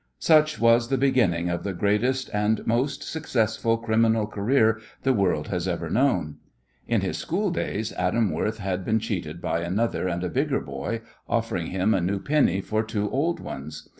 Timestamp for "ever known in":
5.67-7.01